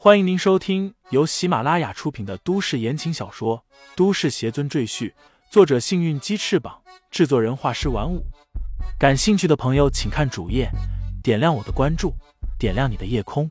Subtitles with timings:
[0.00, 3.64] 欢迎您收听由喜马拉雅出品的都市言情小说
[3.96, 5.10] 《都市邪尊赘婿》，
[5.50, 8.24] 作者：幸运鸡翅膀，制作人：画师玩五。
[8.96, 10.70] 感兴趣的朋友，请看主页，
[11.20, 12.14] 点亮我的关注，
[12.60, 13.50] 点亮你的夜空。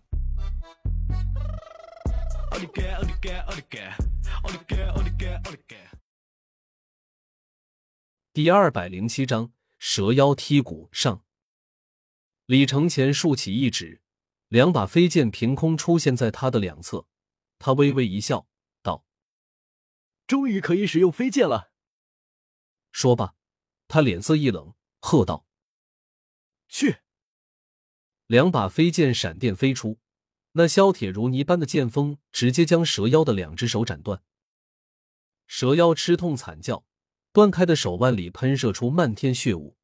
[8.32, 11.26] 第二百零七章蛇妖踢骨上。
[12.46, 14.02] 李承前竖起一指。
[14.48, 17.06] 两把飞剑凭空出现在他的两侧，
[17.60, 18.48] 他微微一笑，
[18.82, 19.04] 道
[20.26, 21.72] ：“终于可以使用飞剑了。”
[22.92, 23.36] 说罢，
[23.88, 25.46] 他脸色一冷，喝道
[26.70, 26.98] ：“去！”
[28.28, 30.00] 两把飞剑闪电飞出，
[30.54, 34.24] 那削铁如泥般的剑锋直接将蛇妖的两只手斩断。
[35.46, 36.86] 蛇妖吃痛惨叫，
[37.32, 39.78] 断开的手腕里喷射出漫天血雾。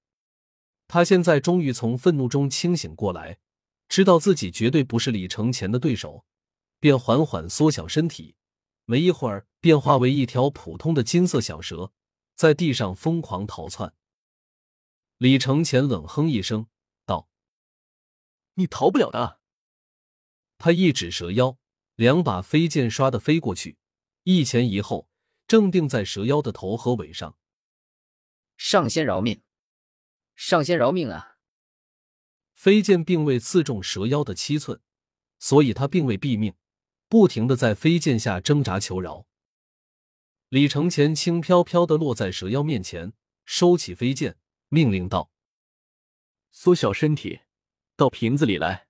[0.87, 3.39] 他现在终于从愤怒中清醒过来。
[3.87, 6.25] 知道自己绝对不是李承前的对手，
[6.79, 8.35] 便缓缓缩小身体，
[8.85, 11.91] 没一会儿便化为一条普通的金色小蛇，
[12.35, 13.93] 在地上疯狂逃窜。
[15.17, 16.67] 李承前冷哼一声，
[17.05, 17.29] 道
[18.55, 19.39] ：“你逃不了的。”
[20.57, 21.57] 他一指蛇妖，
[21.95, 23.77] 两把飞剑唰的飞过去，
[24.23, 25.07] 一前一后，
[25.47, 27.37] 正定在蛇妖的头和尾上。
[28.57, 29.41] 上仙饶命！
[30.35, 31.32] 上仙饶命啊！
[32.53, 34.79] 飞剑并未刺中蛇妖的七寸，
[35.39, 36.53] 所以他并未毙命，
[37.07, 39.27] 不停的在飞剑下挣扎求饶。
[40.49, 44.37] 李承前轻飘飘的落在蛇妖面前，收起飞剑，
[44.69, 45.31] 命令道
[46.51, 47.41] ：“缩小身体，
[47.95, 48.87] 到瓶子里来。”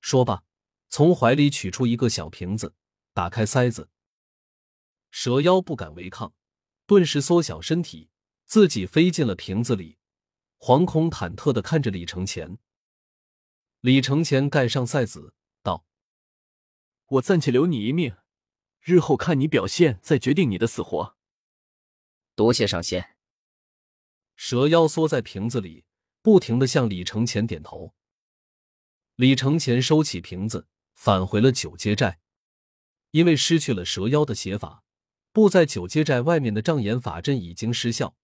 [0.00, 0.44] 说罢，
[0.90, 2.74] 从怀里取出一个小瓶子，
[3.14, 3.88] 打开塞子。
[5.10, 6.34] 蛇妖不敢违抗，
[6.86, 8.10] 顿时缩小身体，
[8.44, 9.96] 自己飞进了瓶子里。
[10.58, 12.58] 惶恐忐忑的看着李承前，
[13.80, 15.86] 李承前盖上塞子，道
[17.06, 18.16] ：“我暂且留你一命，
[18.80, 21.16] 日后看你表现，再决定你的死活。”
[22.34, 23.16] 多谢上仙。
[24.36, 25.84] 蛇妖缩在瓶子里，
[26.22, 27.94] 不停的向李承前点头。
[29.16, 32.18] 李承前收起瓶子，返回了九阶寨，
[33.10, 34.82] 因为失去了蛇妖的邪法，
[35.30, 38.16] 布在九阶寨外面的障眼法阵已经失效，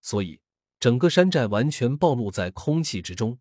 [0.00, 0.40] 所以。
[0.84, 3.38] 整个山寨完全暴露在空气之中。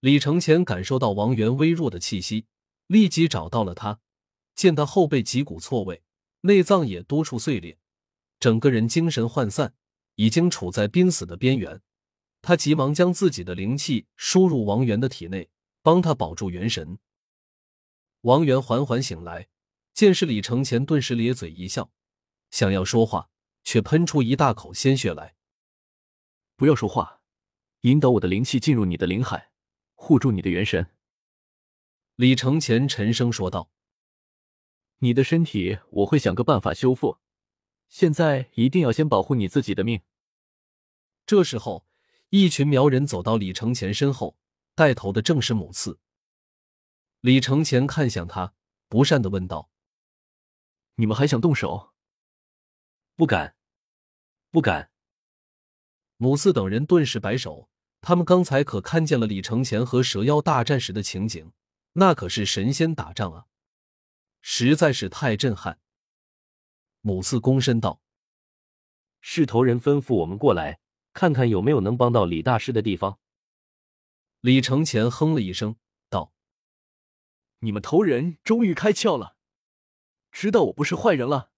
[0.00, 2.46] 李承前感受到王源微弱的气息，
[2.86, 4.00] 立即找到了他。
[4.54, 6.02] 见他后背脊骨错位，
[6.40, 7.76] 内脏也多处碎裂，
[8.40, 9.74] 整个人精神涣散，
[10.14, 11.82] 已经处在濒死的边缘。
[12.40, 15.50] 他急忙将自己的灵气输入王源的体内，
[15.82, 16.98] 帮他保住元神。
[18.22, 19.48] 王源缓缓醒来，
[19.92, 21.92] 见是李承前，顿时咧嘴一笑，
[22.50, 23.28] 想要说话，
[23.62, 25.33] 却喷出一大口鲜血来。
[26.56, 27.20] 不要说话，
[27.80, 29.50] 引导我的灵气进入你的灵海，
[29.94, 30.90] 护住你的元神。”
[32.16, 33.70] 李承前沉声说道。
[34.98, 37.18] “你的身体我会想个办法修复，
[37.88, 40.00] 现在一定要先保护你自己的命。”
[41.26, 41.86] 这时候，
[42.28, 44.38] 一群苗人走到李承前身后，
[44.76, 45.98] 带头的正是母次。
[47.20, 48.54] 李承前看向他，
[48.88, 49.70] 不善的问道
[50.96, 51.92] ：“你们还想动手
[53.16, 53.56] ？”“不敢，
[54.50, 54.92] 不敢。”
[56.16, 57.68] 母四等人顿时摆手，
[58.00, 61.52] 他们刚才可看见了李承前和蛇妖大战时的情景，
[61.94, 63.46] 那可是神仙打仗啊，
[64.40, 65.80] 实在是太震撼。
[67.00, 68.00] 母四躬身道
[69.20, 70.78] ：“是头人吩咐我们过来，
[71.12, 73.18] 看看有没有能帮到李大师的地方。”
[74.40, 75.76] 李承前哼了一声，
[76.08, 76.32] 道
[77.60, 79.36] ：“你们头人终于开窍了，
[80.30, 81.50] 知道我不是坏人了。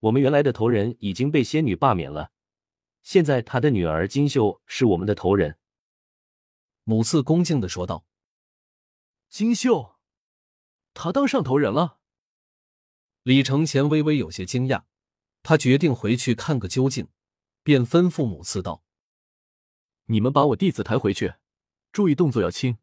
[0.00, 2.30] 我们原来的头人已经被仙女罢免了。”
[3.02, 5.58] 现在他的女儿金秀是我们的头人。”
[6.84, 8.06] 母次恭敬的说道。
[9.30, 9.96] “金秀，
[10.94, 11.98] 他当上头人了？”
[13.22, 14.84] 李承前微微有些惊讶，
[15.42, 17.08] 他决定回去看个究竟，
[17.62, 18.82] 便吩咐母次道
[20.06, 21.34] ：“你们把我弟子抬回去，
[21.92, 22.78] 注意动作要轻。”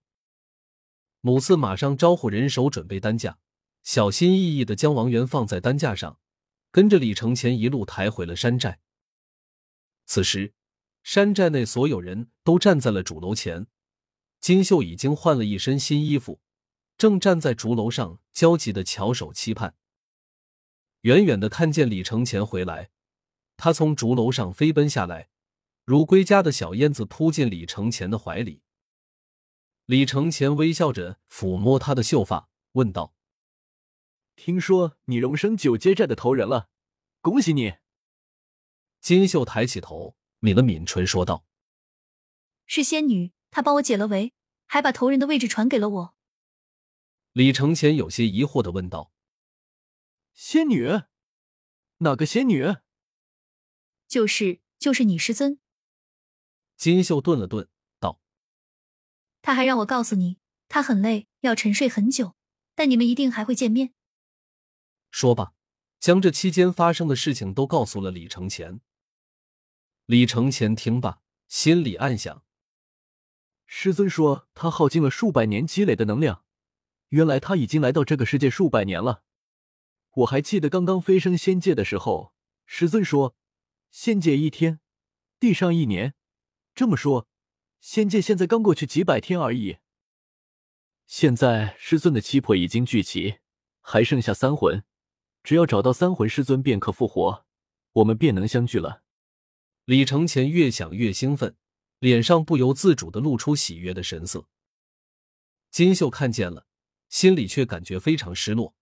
[1.22, 3.38] 母次马上招呼人手准备担架，
[3.84, 6.20] 小心翼翼的将王源放在担架上，
[6.72, 8.80] 跟着李承前一路抬回了山寨。
[10.10, 10.56] 此时，
[11.04, 13.68] 山寨内所有人都站在了主楼前。
[14.42, 16.42] 金秀已经换了一身新衣服，
[16.98, 19.76] 正站在竹楼上焦急的翘首期盼。
[21.02, 22.90] 远远的看见李承前回来，
[23.56, 25.30] 他从竹楼上飞奔下来，
[25.86, 28.64] 如归家的小燕子扑进李承前的怀里。
[29.86, 33.14] 李承前微笑着抚摸他的秀发，问道
[34.36, 36.70] ：“听说你荣升九阶寨的头人了，
[37.22, 37.76] 恭喜你！”
[39.02, 41.46] 金秀抬起头，抿了抿唇，说道
[42.68, 44.34] ：“是仙女，她帮我解了围，
[44.68, 46.16] 还把头人的位置传给了我。”
[47.34, 49.12] 李承前有些疑惑的问道
[50.34, 51.02] ：“仙女？
[52.00, 52.76] 哪个仙女
[54.08, 55.60] ？”“就是就是你师尊。”
[56.76, 57.70] 金秀顿了顿，
[58.00, 58.20] 道
[59.42, 60.38] ：“他还让我告诉你，
[60.68, 62.36] 他很累，要沉睡很久，
[62.76, 63.94] 但你们一定还会见面。”
[65.12, 65.54] 说罢，
[66.00, 68.82] 将这期间发生的事情都告诉了李承前。
[70.10, 72.44] 李承前听罢，心里暗想：
[73.68, 76.44] 师尊说他耗尽了数百年积累的能量，
[77.10, 79.22] 原来他已经来到这个世界数百年了。
[80.16, 82.34] 我还记得刚刚飞升仙界的时候，
[82.66, 83.36] 师尊说
[83.92, 84.80] 仙界一天，
[85.40, 86.16] 地上一年。
[86.74, 87.28] 这么说，
[87.80, 89.78] 仙界现在刚过去几百天而已。
[91.06, 93.38] 现在师尊的七魄已经聚齐，
[93.82, 94.84] 还剩下三魂，
[95.44, 97.46] 只要找到三魂，师尊便可复活，
[97.92, 99.04] 我们便能相聚了。
[99.90, 101.56] 李承前越想越兴奋，
[101.98, 104.48] 脸上不由自主的露出喜悦的神色。
[105.72, 106.68] 金秀看见了，
[107.10, 108.76] 心里却感觉非常失落。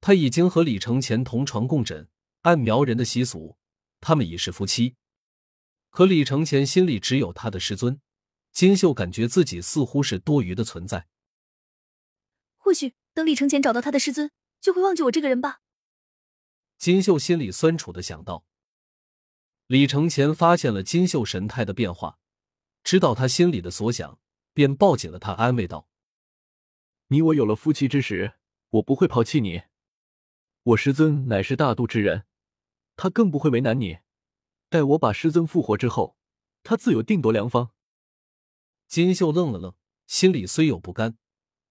[0.00, 2.08] 他已经和李承前同床共枕，
[2.40, 3.58] 按苗人的习俗，
[4.00, 4.96] 他们已是夫妻。
[5.90, 8.00] 可李承前心里只有他的师尊，
[8.50, 11.06] 金秀感觉自己似乎是多余的存在。
[12.56, 15.60] 或许等李承前找到他的师尊，就会忘记我这个人吧。
[16.78, 18.46] 金秀心里酸楚的想到。
[19.66, 22.18] 李承前发现了金秀神态的变化，
[22.82, 24.18] 知道他心里的所想，
[24.52, 25.88] 便抱紧了他，安慰道
[27.08, 28.34] ：“你我有了夫妻之时，
[28.68, 29.62] 我不会抛弃你。
[30.64, 32.24] 我师尊乃是大度之人，
[32.94, 34.00] 他更不会为难你。
[34.68, 36.18] 待我把师尊复活之后，
[36.62, 37.70] 他自有定夺良方。”
[38.86, 39.74] 金秀愣了愣，
[40.06, 41.16] 心里虽有不甘，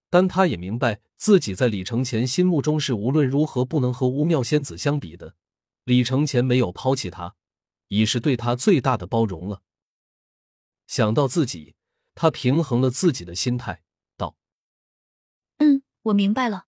[0.09, 5.35] 但他也明白自己在李承前心目中是无论如何不能和巫妙仙子相比的。
[5.83, 7.35] 李承前没有抛弃他。
[7.87, 9.63] 已是对他最大的包容了。
[10.87, 11.75] 想到自己，
[12.15, 13.83] 他平衡了自己的心态，
[14.17, 14.37] 道
[15.57, 16.67] ：“嗯，我明白了。”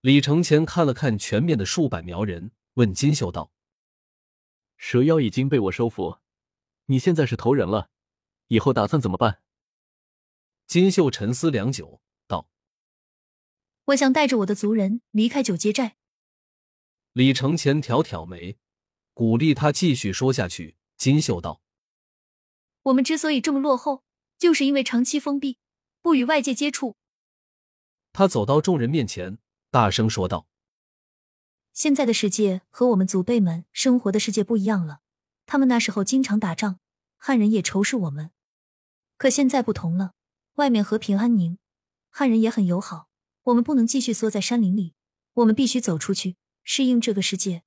[0.00, 3.52] 李承前看了看全面的数百苗人，问金秀道
[4.76, 6.18] ：“蛇妖已经被我收服，
[6.86, 7.90] 你现在是头人了，
[8.48, 9.42] 以后打算怎么办？”
[10.66, 12.48] 金秀沉思良久，道
[13.86, 15.96] ：“我想带着我的族人离开九街寨。”
[17.12, 18.58] 李承前挑挑眉。
[19.14, 20.76] 鼓励他继续说下去。
[20.96, 21.60] 金秀道
[22.84, 24.04] ：“我们之所以这么落后，
[24.38, 25.58] 就是因为长期封闭，
[26.00, 26.96] 不与外界接触。”
[28.12, 29.38] 他走到众人面前，
[29.70, 30.46] 大声说道
[31.72, 35.00] ：“现在的世界和我们祖辈们生活的世界不一样了。
[35.44, 36.78] 他们那时候经常打仗，
[37.16, 38.30] 汉人也仇视我们。
[39.16, 40.12] 可现在不同了，
[40.54, 41.58] 外面和平安宁，
[42.10, 43.08] 汉人也很友好。
[43.44, 44.94] 我们不能继续缩在山林里，
[45.34, 47.64] 我们必须走出去，适应这个世界。”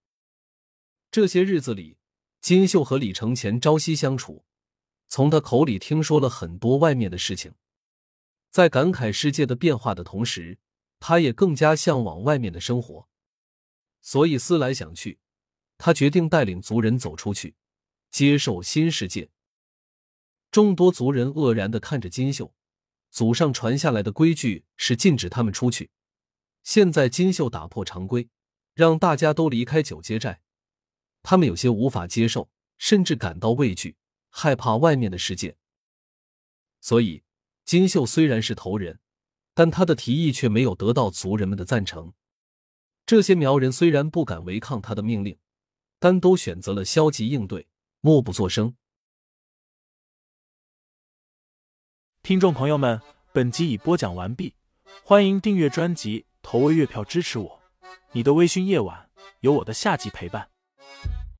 [1.15, 1.97] 这些日子里，
[2.41, 4.43] 金秀和李承前朝夕相处，
[5.07, 7.53] 从他口里听说了很多外面的事情，
[8.49, 10.59] 在感慨世界的变化的同时，
[10.99, 13.07] 他也更加向往外面的生活。
[14.01, 15.19] 所以思来想去，
[15.77, 17.55] 他决定带领族人走出去，
[18.11, 19.29] 接受新世界。
[20.51, 22.53] 众多族人愕然的看着金秀，
[23.09, 25.91] 祖上传下来的规矩是禁止他们出去，
[26.63, 28.27] 现在金秀打破常规，
[28.73, 30.41] 让大家都离开九街寨。
[31.27, 33.97] 他们有些无法接受，甚至感到畏惧，
[34.29, 35.57] 害怕外面的世界。
[36.79, 37.23] 所以，
[37.65, 38.99] 金秀虽然是头人，
[39.55, 42.13] 但他的提议却没有得到族人们的赞成。
[43.07, 45.39] 这些苗人虽然不敢违抗他的命令，
[45.97, 47.67] 但都选择了消极应对，
[48.01, 48.75] 默不作声。
[52.21, 53.01] 听众朋友们，
[53.33, 54.53] 本集已播讲完毕，
[55.03, 57.63] 欢迎订阅专辑，投喂月票支持我。
[58.11, 60.51] 你的微醺夜晚，有我的下集陪伴。